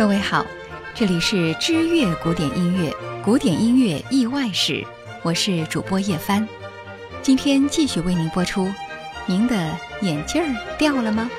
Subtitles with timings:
[0.00, 0.46] 各位好，
[0.94, 2.90] 这里是知乐古典音乐，
[3.22, 4.82] 古典音乐意外史，
[5.22, 6.48] 我是主播叶帆，
[7.20, 8.66] 今天继续为您播出。
[9.26, 11.30] 您的眼镜儿掉了吗？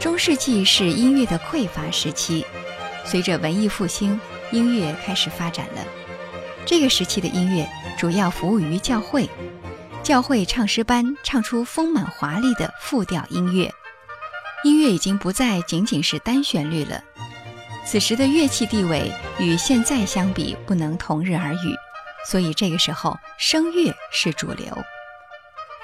[0.00, 2.44] 中世纪是音乐的匮乏时期，
[3.04, 5.84] 随着文艺复兴，音乐开始发展了。
[6.66, 9.30] 这个时期的音乐主要服务于教会，
[10.02, 13.72] 教会唱诗班唱出丰满华丽的复调音乐。
[14.64, 17.02] 音乐已经不再仅仅是单旋律了，
[17.86, 21.74] 此时的乐器地位与现在相比不能同日而语，
[22.26, 24.66] 所以这个时候声乐是主流。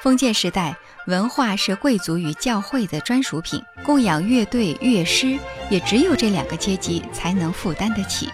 [0.03, 5.39] 封建时代，文化是贵族与教会的专属品，供养乐队、乐师
[5.71, 8.29] 也只有这两个阶级才能负担得起。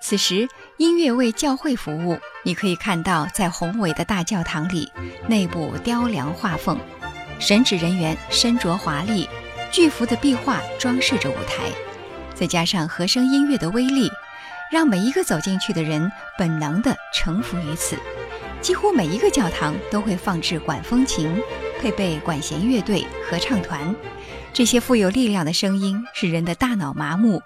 [0.00, 4.92] 此时，音乐为教会服务，你可以看到在宏伟的大教堂里，
[5.26, 6.78] 内部雕梁画凤，
[7.40, 9.26] 神职人员身着华丽。
[9.74, 11.64] 巨幅的壁画装饰着舞台，
[12.32, 14.08] 再加上和声音乐的威力，
[14.70, 17.98] 让每一个走进去的人本能地臣服于此。
[18.60, 21.42] 几乎每一个教堂都会放置管风琴，
[21.80, 23.92] 配备管弦乐队、合唱团。
[24.52, 27.42] 这些富有力量的声音使人的大脑麻木。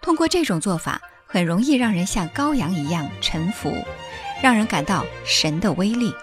[0.00, 3.70] 通过这种做法，很容易让人像羔羊一样臣服，
[4.42, 6.14] 让人感到神的威力。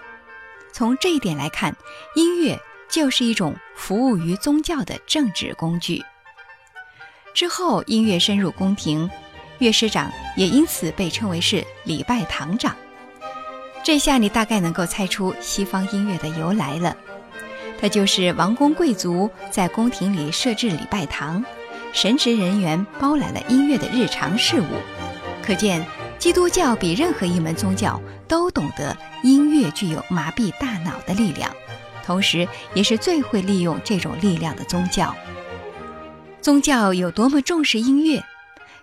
[0.72, 1.76] 从这一点来看，
[2.16, 2.60] 音乐。
[2.88, 6.02] 就是一种服务于宗教的政治工具。
[7.34, 9.10] 之后，音乐深入宫廷，
[9.58, 12.76] 乐师长也因此被称为是礼拜堂长。
[13.82, 16.96] 这下你大概能够猜出西方音乐的由来了，
[17.80, 21.44] 它就是王公贵族在宫廷里设置礼拜堂，
[21.92, 24.66] 神职人员包揽了音乐的日常事务。
[25.42, 25.84] 可见，
[26.18, 31.54] 基督教比任何一门宗教都懂得音乐具有麻痹大脑的力量。
[32.04, 35.14] 同时，也是最会利用这种力量的宗教。
[36.40, 38.22] 宗教有多么重视音乐？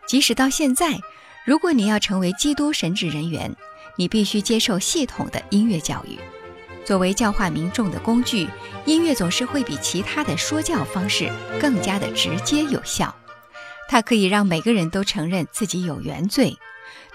[0.07, 0.99] 即使到现在，
[1.45, 3.55] 如果你要成为基督神职人员，
[3.95, 6.17] 你必须接受系统的音乐教育。
[6.83, 8.47] 作为教化民众的工具，
[8.85, 13.15] 音乐总是会比其他的说教方式更加的直接有效。
[13.87, 16.57] 它可以让每个人都承认自己有原罪，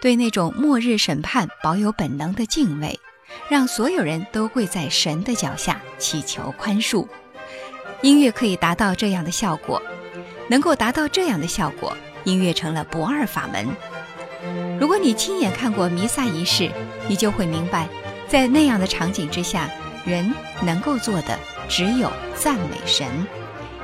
[0.00, 3.00] 对那种末日审判保有本能的敬畏。
[3.48, 7.06] 让所有人都跪在神的脚下祈求宽恕，
[8.02, 9.80] 音乐可以达到这样的效果。
[10.48, 13.69] 能够达到这样的效果，音乐成了不二法门。
[14.78, 16.70] 如果你亲眼看过弥撒仪式，
[17.08, 17.88] 你就会明白，
[18.28, 19.69] 在那样的场景之下，
[20.04, 20.32] 人
[20.62, 21.36] 能够做的
[21.69, 23.08] 只有赞美神，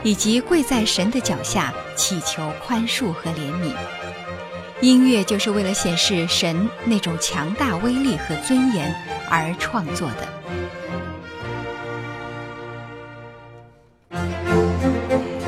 [0.04, 3.74] 以及跪在神的脚下祈求宽恕和怜悯。
[4.80, 8.94] 音乐就是为了显示神那种强大威力和尊严。
[9.34, 10.28] 而创作的，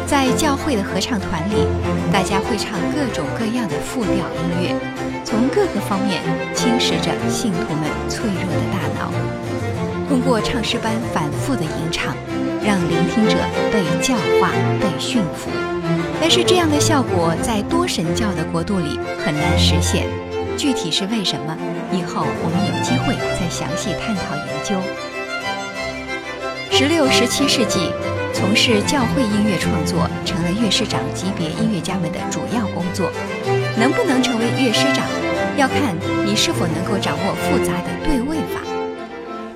[0.06, 1.66] 在教会的合唱团里，
[2.10, 4.74] 大家会唱各种各样的复调音乐，
[5.22, 6.22] 从各个方面
[6.54, 9.12] 侵蚀着信徒们脆弱的大脑。
[10.08, 12.16] 通过唱诗班反复的吟唱，
[12.64, 13.36] 让聆听者
[13.70, 14.48] 被教化、
[14.80, 15.50] 被驯服。
[16.18, 20.06] 但是这样的效果在多神教的国度里很难实现。
[20.56, 21.54] 具体是为什么？
[21.90, 24.74] 以后我们有机会再详细探讨研究。
[26.70, 27.92] 十六、十七世纪，
[28.32, 33.10] 从事教会音乐创作成了乐师长级别音乐家们的主要工作。
[33.76, 35.04] 能不能成为乐师长，
[35.58, 35.94] 要看
[36.24, 38.62] 你是否能够掌握复杂的对位法。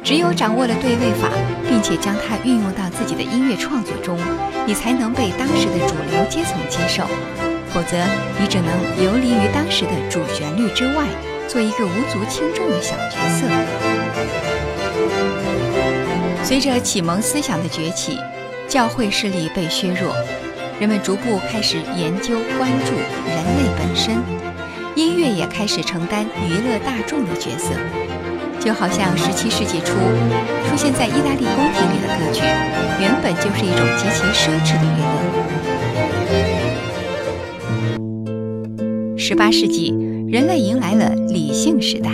[0.05, 1.31] 只有掌握了对位法，
[1.67, 4.19] 并且将它运用到自己的音乐创作中，
[4.67, 7.05] 你才能被当时的主流阶层接受。
[7.73, 7.97] 否则，
[8.39, 8.69] 你只能
[9.03, 11.07] 游离于当时的主旋律之外，
[11.49, 13.47] 做一个无足轻重的小角色。
[16.45, 18.19] 随着启蒙思想的崛起，
[18.69, 20.15] 教会势力被削弱，
[20.79, 24.23] 人们逐步开始研究关注人类本身，
[24.95, 27.73] 音乐也开始承担娱乐大众的角色。
[28.61, 29.95] 就好像17世纪初
[30.69, 32.43] 出现在意大利宫廷里的歌剧，
[33.01, 35.17] 原本就是一种极其奢侈的娱乐。
[39.17, 39.95] 十八世纪，
[40.31, 42.11] 人类迎来了理性时代，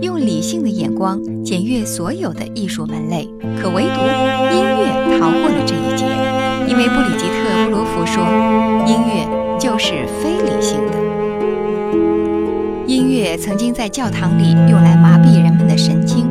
[0.00, 3.28] 用理性的眼光检阅所有的艺术门类，
[3.60, 4.00] 可唯独
[4.54, 6.06] 音乐逃过了这一劫。
[6.68, 8.22] 因为布里吉特·布罗夫说，
[8.86, 9.26] 音乐
[9.58, 10.92] 就是非理性的。
[12.86, 16.28] 音乐曾经在教堂里用来麻痹人们的神经，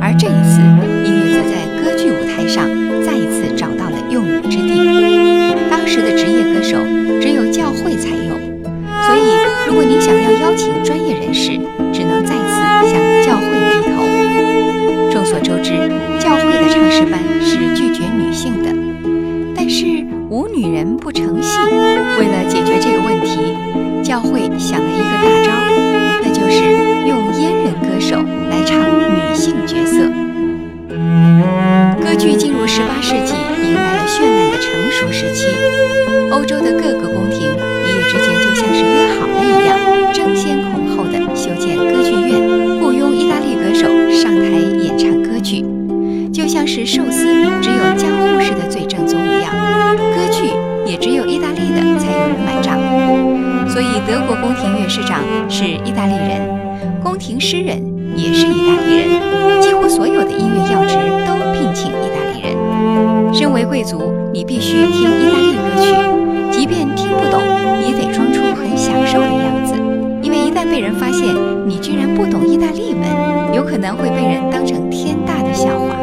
[0.00, 0.60] 而这一次，
[1.04, 2.68] 音乐则在歌剧舞台上
[3.02, 4.70] 再一次找到了用武之地。
[5.68, 6.78] 当时的职业歌手
[10.56, 11.52] 请专业人士，
[11.92, 14.04] 只能再次向教会低头。
[15.10, 18.70] 众所周知，教会的唱诗班是拒绝女性的，
[19.56, 19.84] 但是
[20.28, 21.58] 无女人不成戏。
[22.18, 23.54] 为了解决这个问题，
[24.02, 25.52] 教会想了一个大招，
[26.22, 26.62] 那就是
[27.08, 28.16] 用阉人歌手
[28.50, 30.10] 来唱女性角色。
[32.00, 35.48] 歌剧进入十八世纪，迎来了绚烂的成熟时期。
[36.30, 37.43] 欧洲的各个宫廷
[55.48, 57.80] 是意大利人，宫廷诗人
[58.16, 60.96] 也是意大利人，几乎所有的音乐要职
[61.26, 63.34] 都聘请意大利人。
[63.34, 65.94] 身为贵族，你必须听意大利歌曲，
[66.50, 67.40] 即便听不懂，
[67.82, 69.74] 也得装出很享受的样子，
[70.22, 71.34] 因为一旦被人发现
[71.66, 75.94] 你居然不懂意大利文，有可能会被人当成天大的笑话。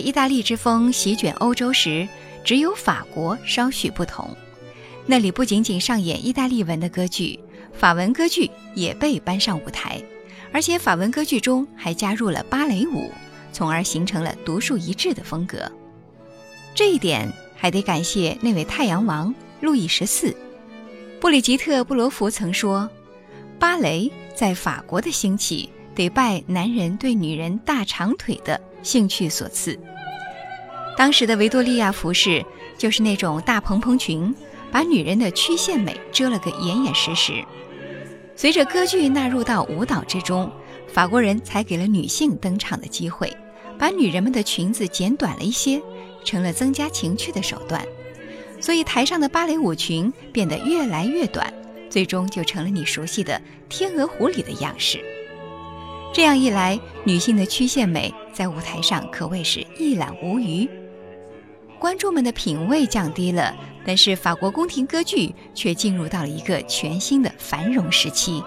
[0.00, 2.08] 意大利之风席卷欧洲时，
[2.44, 4.36] 只有法国稍许不同。
[5.06, 7.38] 那里不仅仅上演意大利文的歌剧，
[7.72, 10.02] 法文歌剧也被搬上舞台，
[10.52, 13.10] 而且法文歌剧中还加入了芭蕾舞，
[13.52, 15.70] 从而形成了独树一帜的风格。
[16.74, 20.36] 这一点还得感谢那位太阳王路易十四。
[21.20, 22.88] 布里吉特·布罗福曾说
[23.58, 29.78] ：“芭蕾在法国的兴起，得拜男人对女人大长腿的。”兴趣所赐，
[30.96, 32.44] 当时的维多利亚服饰
[32.76, 34.34] 就是那种大蓬蓬裙，
[34.70, 37.44] 把女人的曲线美遮了个严严实实。
[38.34, 40.50] 随着歌剧纳入到舞蹈之中，
[40.86, 43.36] 法国人才给了女性登场的机会，
[43.78, 45.82] 把女人们的裙子剪短了一些，
[46.24, 47.84] 成了增加情趣的手段。
[48.60, 51.52] 所以台上的芭蕾舞裙变得越来越短，
[51.90, 55.04] 最终就成了你熟悉的天鹅湖里的样式。
[56.12, 60.68] 这样一来，女性的曲线美在舞台上可谓是一览无余。
[61.78, 68.42] 观众们的品味降低了，但是法国宫廷歌剧却进入到了一个全新的繁荣时期。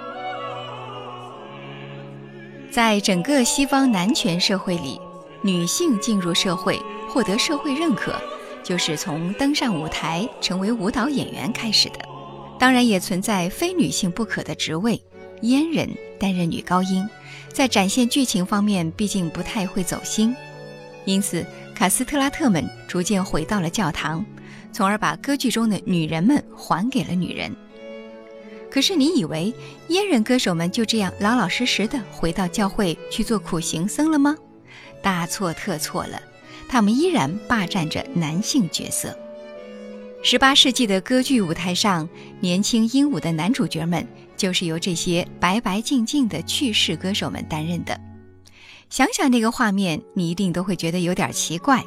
[2.70, 5.00] 在整个西方男权社会里，
[5.42, 8.16] 女性进入社会、获得社会认可，
[8.64, 12.00] 就是从登上舞台成为舞蹈演员开始的。
[12.60, 15.02] 当然，也存在非女性不可的职位，
[15.42, 15.90] 阉人
[16.20, 17.08] 担任女高音。
[17.52, 20.36] 在展现剧情方面，毕竟不太会走心，
[21.06, 21.46] 因此
[21.76, 24.26] 卡斯特拉特们逐渐回到了教堂，
[24.72, 27.54] 从而把歌剧中的女人们还给了女人。
[28.70, 29.54] 可是，你以为
[29.90, 34.38] 阉人歌手们就这样老老实实的回到教会去做苦行僧了吗？
[35.02, 36.22] 大错特错了，
[36.70, 39.14] 他们依然霸占着男性角色。
[40.24, 42.08] 十八世纪的歌剧舞台上，
[42.40, 44.08] 年轻英武的男主角们。
[44.38, 47.96] 就是由这些白白净净的去世歌手们担任的。
[48.90, 51.84] 想想那个画面，你一定都会觉得有点奇怪。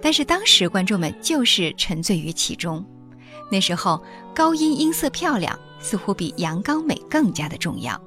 [0.00, 2.84] 但是当时观众们就是沉醉于其中。
[3.50, 4.00] 那时候
[4.32, 8.00] 高音音色漂亮，似乎比阳刚美更加的重要。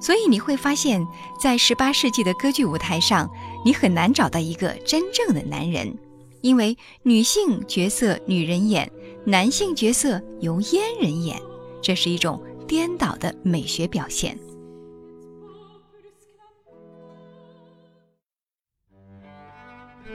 [0.00, 1.04] 所以你会发现，
[1.40, 3.28] 在十八世纪的歌剧舞台上，
[3.64, 5.92] 你很难找到一个真正的男人，
[6.40, 8.90] 因为女性角色女人演，
[9.24, 11.40] 男性角色由阉人演，
[11.82, 12.40] 这是一种。
[12.70, 14.38] 颠倒的美学表现。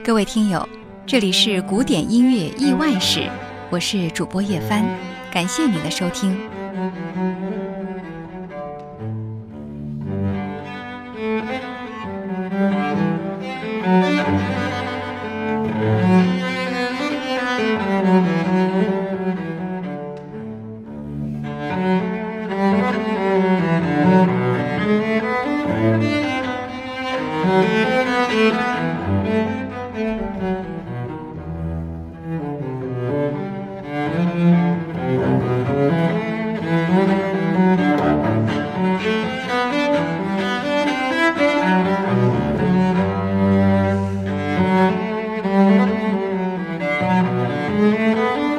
[0.02, 0.66] 各位听友，
[1.06, 3.30] 这里是古典音乐意外史，
[3.70, 4.82] 我是主播叶帆，
[5.30, 6.34] 感谢您的收听。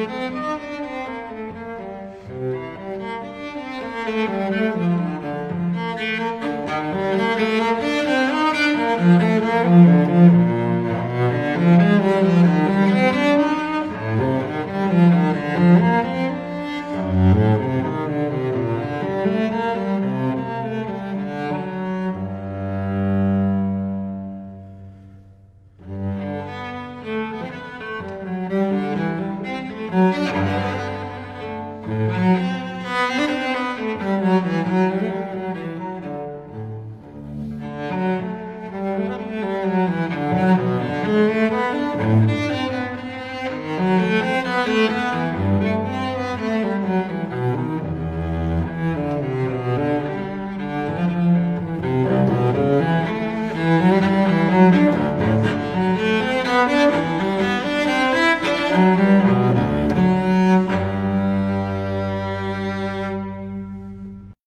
[0.00, 0.49] Música